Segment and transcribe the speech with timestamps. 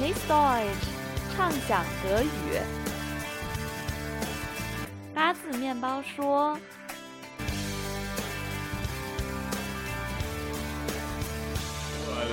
[0.00, 0.86] Genieß Deutsch，
[1.36, 2.58] 畅想德语。
[5.14, 6.58] 八字面包说。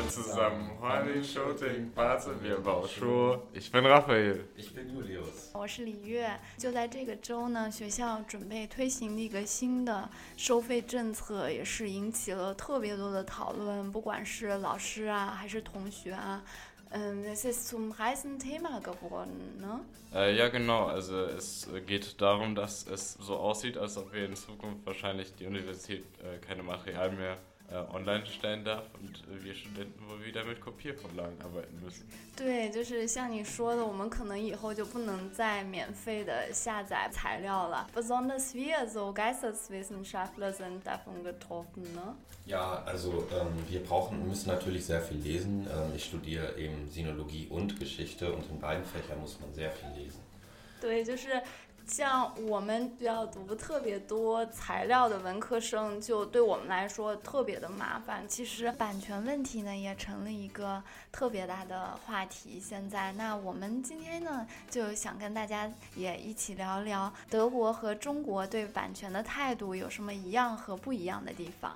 [0.09, 0.69] zusammen.
[0.79, 3.45] 欢迎收听八字面包说。
[3.53, 4.39] Ich bin Raphael.
[4.57, 5.49] Ich bin Julius.
[5.53, 6.39] 我是李月。
[6.57, 16.41] 就在这个周呢，学校准备推行一个新的收费政策，也是引起了特别多的讨论，不管是老师啊，还是同学啊。
[16.93, 19.81] Ähm, es ist zum heißen Thema geworden, ne?
[20.13, 20.85] Äh, ja, genau.
[20.85, 25.45] Also es geht darum, dass es so aussieht, als ob wir in Zukunft wahrscheinlich die
[25.45, 27.37] Universität äh, keine Materialien mehr äh,
[27.94, 32.06] online stellen darf und wir Studenten wohl wieder mit Kopiervorlagen arbeiten müssen.
[32.36, 37.88] 对，就是像你说的，我们可能以后就不能再免费的下载材料了。
[37.94, 42.14] Besonders wir, so Geisteswissenschaftler, sind davon getroffen, ne?
[42.44, 45.66] Ja, also ähm, wir brauchen, müssen natürlich sehr viel lesen.
[45.70, 49.88] Ähm, ich studiere eben Sinologie und Geschichte und in beiden Fächern muss man sehr viel
[49.96, 50.20] lesen.
[50.80, 51.40] 对，就是
[51.87, 58.27] 像我们比较读特别多材料的文科生，就对我们来说特别的麻烦。
[58.27, 62.59] 其实版权问题呢，也成了一个特别大的话题。
[62.59, 71.75] 现在，那我们今天呢，就想跟大家也一起聊聊德国和中国对版权的态度有什么一样和不一样的地方。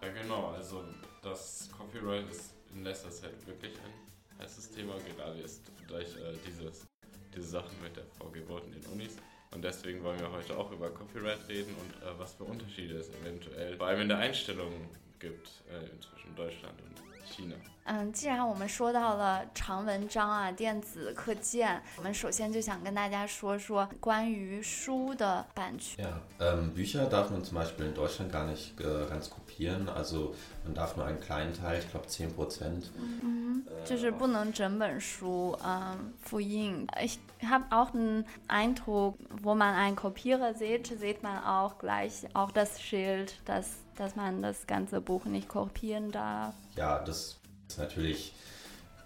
[9.54, 13.10] Und deswegen wollen wir heute auch über Copyright reden und äh, was für Unterschiede es
[13.10, 14.72] eventuell vor allem in der Einstellung
[15.20, 17.55] gibt äh, zwischen Deutschland und China.
[17.89, 26.05] 嗯，既然我们说到了长文章啊、电子课件，我们首先就想跟大家说说关于书的版权。
[26.05, 29.89] Ja, ähm, Bücher darf man zum Beispiel in Deutschland gar nicht äh, ganz kopieren.
[29.89, 32.91] Also man darf nur einen kleinen Teil, ich glaube 10 Prozent.
[33.23, 36.89] Mhm, äh, 就是不能整本书ähm,复印。
[37.01, 42.81] Ich habe auch den Eindruck, wo man einen Kopierer sieht, sieht man auch gleich auch das
[42.81, 46.53] Schild, dass, dass man das ganze Buch nicht kopieren darf.
[46.76, 47.38] Ja, das
[47.68, 48.34] ist natürlich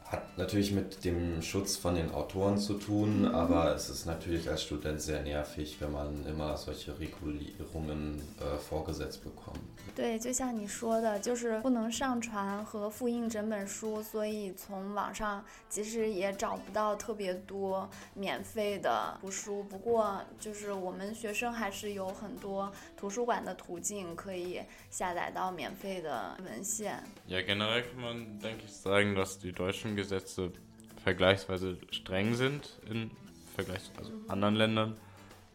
[0.04, 3.34] hat natürlich mit dem Schutz von den Autoren zu tun, mhm.
[3.34, 9.22] aber es ist natürlich als Student sehr nervig, wenn man immer solche Regulierungen äh, vorgesetzt
[9.22, 9.60] bekommt.
[9.94, 19.62] 对，就像你说的，就是不能上传和复印整本书，所以从网上其实也找不到特别多免费的图书。
[19.64, 24.60] 不过，就是我们学生还是有很多图书馆的途径可以
[24.90, 27.02] 下载到免费的文献。
[27.28, 30.51] Ja, generell kann man denke ich sagen, dass die deutschen Gesetze
[31.03, 33.11] vergleichsweise streng sind im
[33.53, 34.97] Vergleich zu also anderen Ländern,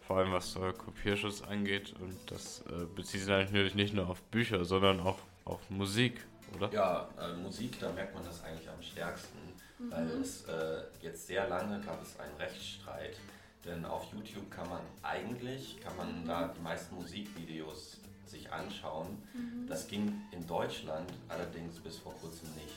[0.06, 1.94] vor allem was äh, Kopierschutz angeht.
[2.00, 6.24] Und das äh, bezieht sich natürlich nicht nur auf Bücher, sondern auch auf Musik,
[6.56, 6.72] oder?
[6.72, 9.38] Ja, äh, Musik, da merkt man das eigentlich am stärksten,
[9.78, 9.90] mhm.
[9.90, 13.16] weil es äh, jetzt sehr lange gab es einen Rechtsstreit.
[13.64, 19.18] Denn auf YouTube kann man eigentlich, kann man da die meisten Musikvideos sich anschauen.
[19.34, 19.66] Mhm.
[19.66, 22.74] Das ging in Deutschland allerdings bis vor kurzem nicht.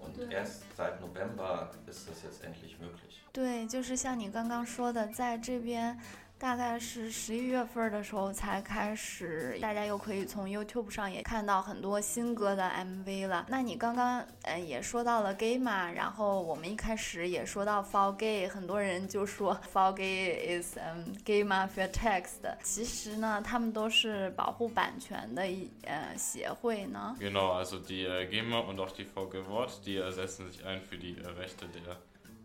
[0.00, 3.22] Und erst seit November ist das jetzt endlich möglich.
[3.32, 5.98] 对，就是像你刚刚说的，在这边
[6.38, 13.44] 大概是十一月份的时候才开始，大家又可以从 YouTube 上也看到很多新歌的 MV 了。
[13.48, 22.56] 那你刚刚呃也说到了 gay 嘛，然后我们一开始也说到 for gay，很多人就说 for gay is 嗯 gay 嘛 for text。
[22.62, 27.16] 其实呢，他们都是保护版权的一呃协会呢。
[27.18, 31.66] Genau, also die GEMA und auch die VG Wort, die setzen sich ein für die Rechte
[31.66, 31.96] der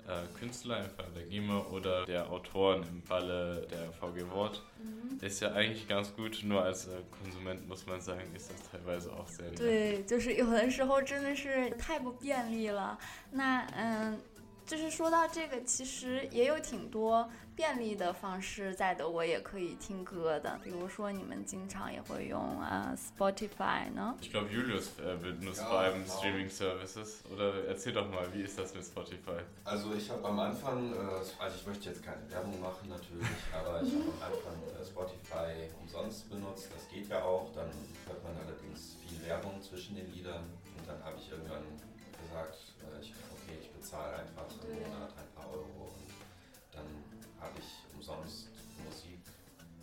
[0.06, 4.62] äh, Künstler im Fall der GEMA oder der Autoren im Falle der VG Wort.
[4.82, 5.18] Mhm.
[5.20, 9.12] Ist ja eigentlich ganz gut, nur als äh, Konsument muss man sagen, ist das teilweise
[9.12, 12.98] auch sehr 对，就是有的时候真的是太不便利了。
[13.32, 14.18] 那嗯。
[14.66, 20.60] 就是说到这个，其实也有挺多便利的方式，在德国也可以听歌的。
[20.62, 24.14] 比如说，你们经常也会用啊 Spotify 呢？
[24.20, 24.90] Ich glaube Julius
[25.22, 27.22] benutzt vor allem Streaming Services.
[27.32, 29.40] Oder erzähl doch mal, wie ist das mit Spotify?
[29.64, 30.92] Also ich habe am Anfang,
[31.38, 33.26] also ich möchte jetzt keine Werbung machen natürlich,
[33.58, 36.68] aber ich habe am Anfang Spotify umsonst benutzt.
[36.76, 37.48] Das geht ja auch.
[37.54, 37.70] Dann
[38.06, 40.44] hört man allerdings viel Werbung zwischen den Liedern
[40.76, 41.64] und dann habe ich irgendwann
[42.20, 42.54] gesagt,
[43.00, 43.14] ich
[43.92, 46.10] okay, ich bezahle einfach im Monat ein paar Euro und
[46.72, 46.86] dann
[47.40, 48.48] habe ich umsonst
[48.84, 49.20] Musik,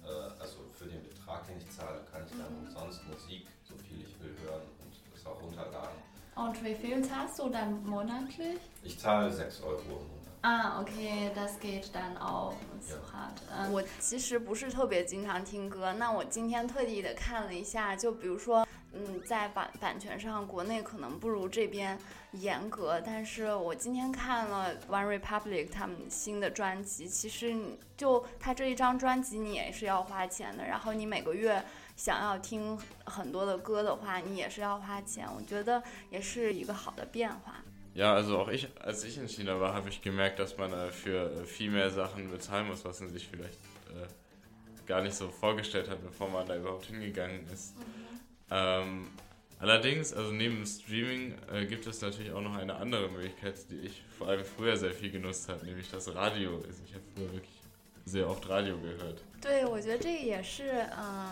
[0.04, 4.02] äh, also für den Betrag, den ich zahle, kann ich dann umsonst Musik, so viel
[4.02, 6.00] ich will, hören und es auch runterladen.
[6.36, 8.60] Und wie viel zahlst du dann monatlich?
[8.84, 10.12] Ich zahle 6 Euro im Monat.
[10.42, 13.42] 啊，OK, das geht dann auch so hard。
[13.52, 18.68] 嗯，我其实不是特别经常听歌，那我今天特地的看了一下，就比如说。
[19.31, 21.97] 嗯，在版版权上，国内可能不如这边
[22.32, 23.00] 严格。
[23.00, 31.62] 但是我今天看了 One Republic 他们新的专辑，其实你就他这一张专辑你也是要花钱的，然后你每个月
[31.97, 35.29] 想要听很多的歌的话，你也是要花钱。
[35.33, 35.81] 我觉得
[36.11, 37.62] 也是一个好的变化。
[37.94, 41.44] Ja, also auch ich, als ich in China war, habe ich gemerkt, dass man äh, für
[41.44, 44.06] viel mehr Sachen bezahlen muss, was man sich vielleicht äh,
[44.87, 47.76] gar nicht so vorgestellt hat, bevor man da überhaupt hingegangen ist.
[47.79, 48.21] Mhm.
[48.52, 49.08] Ähm,
[49.60, 54.04] allerdings, also neben Streaming äh, gibt es natürlich auch noch eine andere Möglichkeit, die ich
[54.18, 56.58] vor allem früher sehr viel genutzt habe, nämlich das Radio.
[56.58, 57.62] Also ich habe früher wirklich
[58.06, 59.18] sehr oft Radio gehört.
[59.42, 61.32] 对，我觉得这个也是，嗯，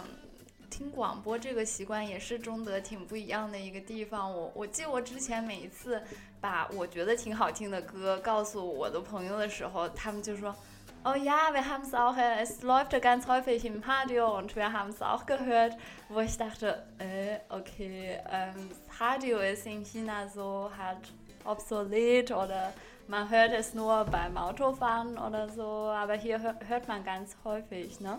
[0.69, 4.31] 听广播这个习惯也是中德挺不一样的一个地方。
[4.31, 6.01] 我我记得我之前每一次
[6.41, 10.55] 把我觉得挺好听的歌告诉我的朋友的时候，他们就说。
[11.04, 14.56] Oh ja, wir haben es auch, äh, es läuft ja ganz häufig im Radio und
[14.56, 15.76] wir haben es auch gehört,
[16.08, 18.68] wo ich dachte, äh, okay, ähm,
[18.98, 21.12] Radio ist in China so halt
[21.44, 22.72] obsolet oder
[23.06, 28.18] man hört es nur beim Autofahren oder so, aber hier hört man ganz häufig, ne?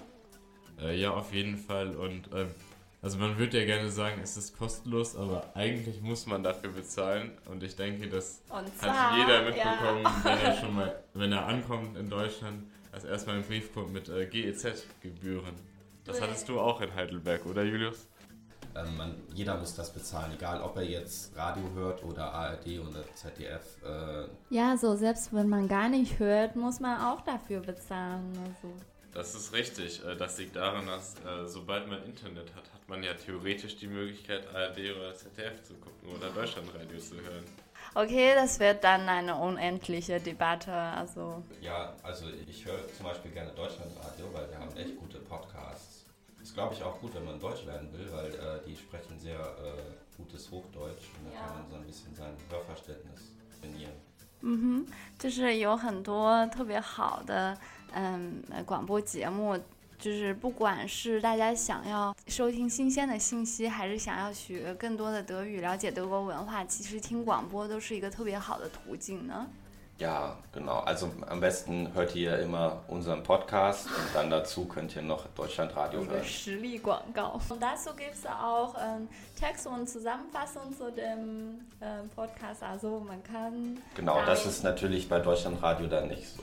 [0.82, 2.56] Äh, ja, auf jeden Fall und ähm,
[3.02, 7.32] also man würde ja gerne sagen, es ist kostenlos, aber eigentlich muss man dafür bezahlen.
[7.46, 10.22] Und ich denke, das hat jeder mitbekommen, ja.
[10.24, 14.10] wenn er schon mal, wenn er ankommt in Deutschland, als erstmal ein Brief kommt mit
[14.10, 15.54] äh, GEZ-Gebühren.
[16.04, 18.08] Das hattest du auch in Heidelberg, oder Julius?
[18.76, 23.04] Ähm, man, jeder muss das bezahlen, egal ob er jetzt Radio hört oder ARD oder
[23.16, 23.78] ZDF.
[23.84, 28.32] Äh ja, so selbst wenn man gar nicht hört, muss man auch dafür bezahlen.
[28.38, 28.74] Also.
[29.13, 30.05] Das ist richtig.
[30.05, 33.87] Äh, das liegt daran, dass äh, sobald man Internet hat, hat man ja theoretisch die
[33.87, 37.45] Möglichkeit, ARD oder ZDF zu gucken oder Deutschlandradio zu hören.
[37.95, 40.73] Okay, das wird dann eine unendliche Debatte.
[40.73, 41.45] Also.
[41.61, 46.05] Ja, also ich höre zum Beispiel gerne Deutschlandradio, weil wir haben echt gute Podcasts.
[46.43, 49.39] Ist, glaube ich, auch gut, wenn man Deutsch lernen will, weil äh, die sprechen sehr
[49.39, 51.47] äh, gutes Hochdeutsch und da ja.
[51.47, 53.93] kann man so ein bisschen sein Hörverständnis trainieren.
[54.47, 57.57] 嗯哼，就是有很多特别好的
[57.93, 59.57] 嗯广播节目，
[59.99, 69.47] 就是不管是大家想要收听新鲜的信息，还是想要学更多的德语，了解德国文化，其实听广播都是一个特别好的途径呢。
[69.97, 70.83] Ja, genau.
[70.85, 76.05] Also am besten hört ihr immer unseren Podcast und dann dazu könnt ihr noch Deutschlandradio
[76.05, 76.25] hören.
[76.25, 77.41] 实力广告。
[77.49, 79.07] Und dazu gibt es auch ähm,
[79.39, 82.65] Text und Zusammenfassung zu dem äh, Podcast.
[82.65, 83.79] Also man kann.
[83.95, 86.43] Genau, das ist natürlich bei Deutschlandradio dann nicht so.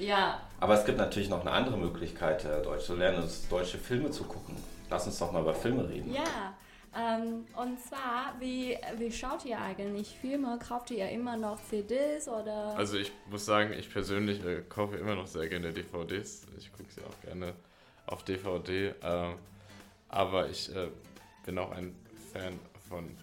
[0.00, 0.40] Ja.
[0.58, 4.10] Aber es gibt natürlich noch eine andere Möglichkeit, äh, Deutsch zu lernen, ist deutsche Filme
[4.10, 4.56] zu gucken.
[4.88, 6.12] Lass uns doch mal über Filme reden.
[6.12, 6.54] Ja.
[6.92, 10.58] Ähm, und zwar, wie, wie schaut ihr eigentlich Filme?
[10.58, 12.74] Kauft ihr immer noch CDs oder?
[12.76, 16.46] Also ich muss sagen, ich persönlich äh, kaufe immer noch sehr gerne DVDs.
[16.58, 17.54] Ich gucke sie auch gerne
[18.06, 18.88] auf DVD.
[18.88, 19.34] Äh,
[20.08, 20.88] aber ich äh,
[21.44, 21.94] bin auch ein
[22.32, 22.58] Fan
[22.88, 23.16] von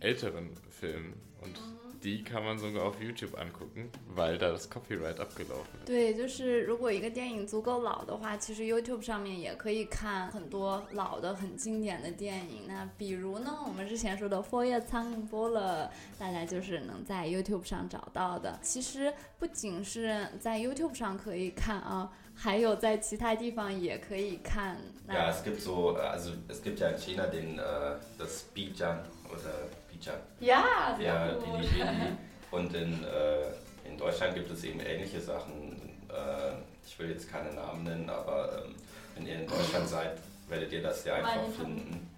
[0.00, 5.19] älteren Filmen und mhm die kann man sogar auf YouTube angucken, weil da das Copyright
[5.19, 5.85] abgelaufen ist.
[5.85, 12.63] 对，就是如果一个电影足够老的话，其实 YouTube 上面也可以看很多老的、很经典的电影。
[12.67, 18.57] 那比如呢，我们之前说的《佛爷苍蝇波了》，大家就是能在 YouTube 上找到的。
[18.61, 24.77] 其实不仅是在 YouTube 上可以看啊，还有在其他地方也可以看。
[25.09, 28.99] Ja, es gibt so, also es gibt ja in China den äh, das Bijan
[29.29, 30.20] oder Feature.
[30.40, 35.20] Ja, sehr ja, die, die, die, Und in, äh, in Deutschland gibt es eben ähnliche
[35.20, 35.80] Sachen.
[36.08, 36.54] Äh,
[36.86, 38.74] ich will jetzt keine Namen nennen, aber ähm,
[39.14, 42.10] wenn ihr in Deutschland seid, werdet ihr das ja einfach finden.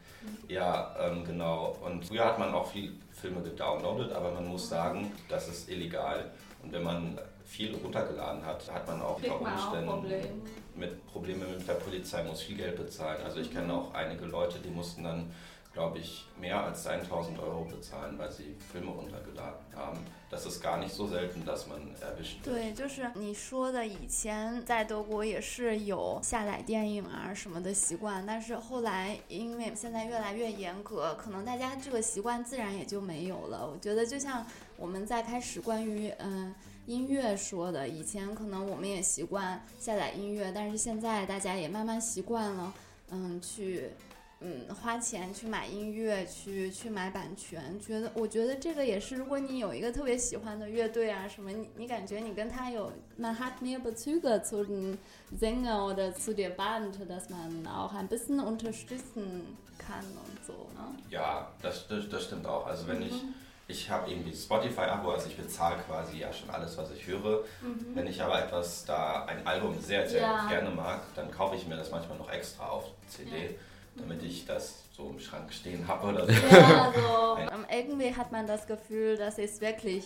[0.48, 1.76] Ja, ähm, genau.
[1.84, 6.30] Und früher hat man auch viel Filme gedownloadet, aber man muss sagen, das ist illegal.
[6.62, 10.42] Und wenn man viel runtergeladen hat, hat man auch unter Umständen Problem.
[10.74, 13.22] mit Probleme mit der Polizei, muss viel Geld bezahlen.
[13.24, 15.30] Also ich kenne auch einige Leute, die mussten dann
[15.76, 19.98] glaube ich, mehr als 1000 Euro bezahlen, weil sie Filme runtergeladen haben.
[20.30, 22.54] Das ist gar nicht so selten, dass man erwischt wird.
[22.54, 33.68] 对，就是你说的，以前在德国也是有下载电影啊什么的习惯，但是后来因为现在越来越严格，可能大家这个习惯自然也就没有了。
[33.70, 34.46] 我觉得就像
[34.78, 36.54] 我们在开始关于嗯。
[36.86, 42.72] 音乐说的，以前可能我们也习惯下载音乐，但是现在大家也慢慢习惯了，
[43.10, 43.90] 嗯，去
[44.43, 54.97] 嗯，花钱去买音乐，去去买版权，觉得我觉得这个也是，如果你有一个特别喜欢的乐队啊什么，你你感觉你跟他有，man hat mehr Bezüge zu den
[55.39, 60.53] Sänger oder zu der Band, dass man auch ein bisschen unterstützen kann und so.
[60.73, 60.97] Ne?
[61.11, 62.65] Ja, das, das, das stimmt auch.
[62.65, 63.03] Also wenn mhm.
[63.03, 63.23] ich
[63.67, 67.43] ich habe eben die Spotify-Abo, also ich bezahle quasi ja schon alles, was ich höre.
[67.61, 67.91] Mhm.
[67.93, 70.47] Wenn ich aber etwas da, ein Album sehr, sehr ja.
[70.47, 73.29] gerne mag, dann kaufe ich mir das manchmal noch extra auf CD.
[73.29, 73.49] Ja
[73.95, 76.31] damit ich das so im Schrank stehen habe oder so.
[76.31, 80.05] Ja, also irgendwie hat man das Gefühl, das ist wirklich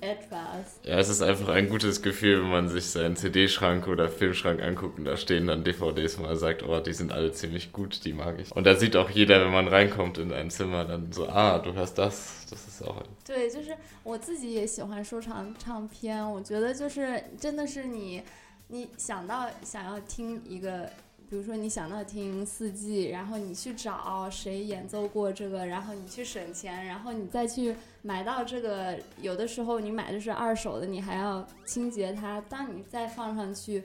[0.00, 0.78] etwas.
[0.84, 4.96] Ja, es ist einfach ein gutes Gefühl, wenn man sich seinen CD-Schrank oder Filmschrank anguckt
[4.96, 8.12] und da stehen dann DVDs und man sagt, oh, die sind alle ziemlich gut, die
[8.12, 8.54] mag ich.
[8.54, 11.72] Und da sieht auch jeder, wenn man reinkommt in ein Zimmer, dann so, ah, du
[11.72, 16.24] hörst das, das ist auch ein 对，就是我自己也喜欢收藏唱片。
[16.24, 18.22] 我觉得就是真的是你，
[18.68, 20.88] 你想到想要听一个，
[21.33, 28.95] 比如说你想到听四季，然后你去找谁演奏过这个，然后你去省钱，然后你再去买到这个。
[29.19, 32.39] 有的时候你买的是二手的，你还要清洁它。
[32.41, 33.83] 当你再放上去，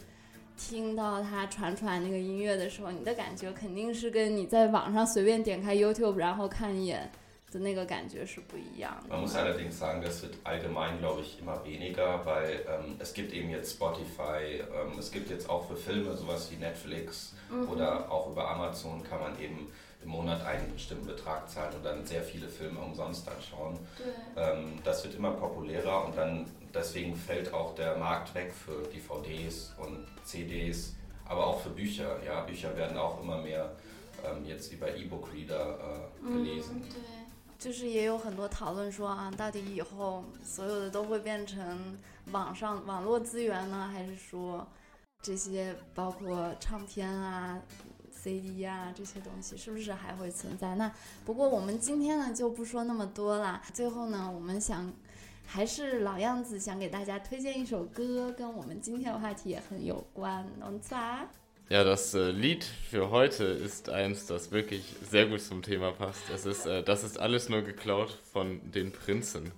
[0.58, 7.10] 听到它传出来那个音乐的时候，你的感觉肯定是跟你在网上随便点开 YouTube 然后看一眼。
[7.51, 9.09] 的那个感觉是不一样的。
[9.09, 13.31] Man muss allerdings sagen, das wird allgemein, glaube ich, immer weniger, weil ähm, es gibt
[13.33, 17.33] eben jetzt Spotify, ähm, es gibt jetzt auch für Filme sowas wie Netflix
[17.69, 19.71] oder auch über Amazon kann man eben
[20.03, 23.77] im Monat einen bestimmten Betrag zahlen und dann sehr viele Filme umsonst anschauen.
[23.97, 24.43] 对。
[24.43, 29.73] Ähm, das wird immer populärer und dann deswegen fällt auch der Markt weg für DVDs
[29.77, 30.95] und CDs,
[31.25, 32.17] aber auch für Bücher.
[32.25, 33.71] Ja, Bücher werden auch immer mehr
[34.25, 36.83] ähm, jetzt über E-Book-Reader äh, gelesen.
[36.89, 37.16] 对，
[37.58, 41.98] 就是也有很多讨论说啊，到底以后所有的都会变成
[42.30, 44.66] 网上网络资源呢，还是说
[45.22, 47.60] 这些包括唱片啊、
[48.12, 50.76] CD 啊这些东西是不是还会存在？
[50.76, 50.92] 那
[51.24, 53.60] 不过我们今天呢就不说那么多啦。
[53.74, 54.92] 最后呢，我们想
[55.44, 60.46] 还是老样子，想给大家推荐一首歌，跟我们今天的话题也很有关。
[60.60, 61.26] und zwar
[61.69, 66.29] Ja, das äh, Lied für heute ist eins, das wirklich sehr gut zum Thema passt.
[66.31, 69.51] Es ist, äh, das ist alles nur geklaut von den Prinzen.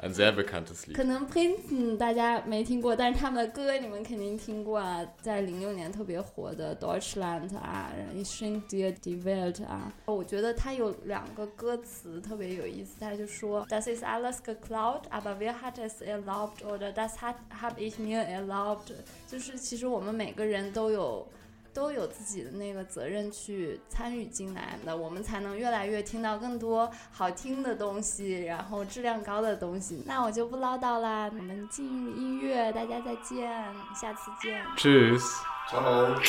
[0.00, 0.96] Ein sehr bekanntes Lied.
[0.96, 9.92] 可能 Prince 大家没听过，但是他们的歌你们肯定听过啊，在零六年特别火的 Deutschland 啊，Ich schenke dir die Welt 啊。
[10.06, 18.24] 我觉得它有两个歌词特别有意思，他就说 Das ist alles geklaut, aber wer hat es erlaubt oder das hat habe ich mir
[18.24, 18.92] erlaubt，
[19.26, 21.26] 就是其实我们每个人都有。
[21.73, 30.03] 都有自己的那个责任去参与进来那我们才能越来越听到更多好听的东西然后质量高的东西。
[30.05, 33.51] 那我就不唠叨啦我们进入音乐大家再见
[33.95, 34.63] 下次见。
[34.77, 35.23] Cheers
[35.67, 36.19] hello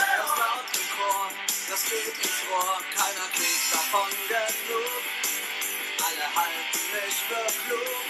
[0.00, 1.28] das laut im Chor,
[1.70, 5.02] das geht ins Rohr, keiner kriegt davon genug.
[6.06, 8.04] Alle halten mich für klug,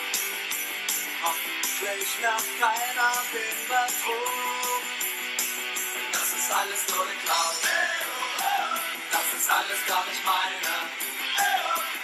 [1.23, 4.83] hoffentlich macht keiner den Betrug.
[6.12, 7.61] Das ist alles nur geklaut,
[9.12, 10.75] das ist alles gar nicht meine.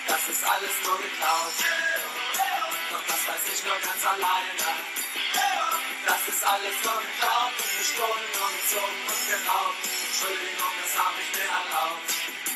[0.07, 2.20] Das ist alles nur geklaut.
[3.21, 4.53] Das weiß ich nur ganz alleine.
[6.07, 9.77] Das ist alles nur geklaut und gestohlen und gezogen und geraubt.
[10.09, 12.50] Entschuldigung, das hab ich mir erlaubt.